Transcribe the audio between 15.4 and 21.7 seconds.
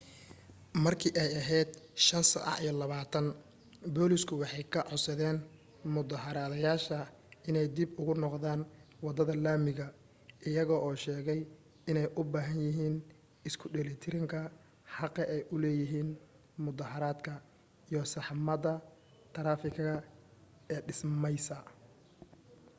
u leeyihin mudaaharadka iyo saxmadda taraafigga ee dhismaysa